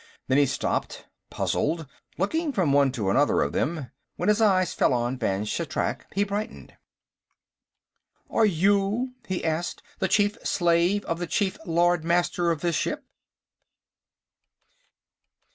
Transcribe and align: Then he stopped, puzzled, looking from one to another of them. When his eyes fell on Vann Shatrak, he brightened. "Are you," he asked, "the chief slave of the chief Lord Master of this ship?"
Then 0.29 0.39
he 0.39 0.47
stopped, 0.47 1.05
puzzled, 1.29 1.85
looking 2.17 2.51
from 2.51 2.73
one 2.73 2.91
to 2.93 3.11
another 3.11 3.43
of 3.43 3.51
them. 3.53 3.91
When 4.15 4.29
his 4.29 4.41
eyes 4.41 4.73
fell 4.73 4.93
on 4.95 5.19
Vann 5.19 5.45
Shatrak, 5.45 6.07
he 6.11 6.23
brightened. 6.23 6.75
"Are 8.27 8.47
you," 8.47 9.13
he 9.27 9.45
asked, 9.45 9.83
"the 9.99 10.07
chief 10.07 10.39
slave 10.43 11.05
of 11.05 11.19
the 11.19 11.27
chief 11.27 11.55
Lord 11.67 12.03
Master 12.03 12.49
of 12.49 12.61
this 12.61 12.75
ship?" 12.75 13.03